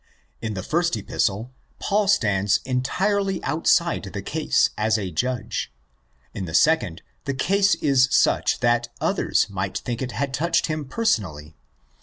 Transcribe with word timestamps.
In 0.41 0.55
the 0.55 0.63
first 0.63 0.97
Epistle 0.97 1.51
Paul 1.77 2.07
stands 2.07 2.59
entirely 2.65 3.39
outside 3.43 4.01
the 4.01 4.23
case 4.23 4.71
as 4.75 4.97
a 4.97 5.11
judge; 5.11 5.71
in 6.33 6.45
the 6.45 6.55
second, 6.55 7.03
the 7.25 7.35
case 7.35 7.75
is 7.75 8.07
such 8.09 8.61
that 8.61 8.87
others 8.99 9.47
might 9.47 9.77
think 9.77 10.01
it 10.01 10.13
had 10.13 10.33
touched 10.33 10.65
him 10.65 10.85
personally 10.85 11.49
(ii. 11.49 11.55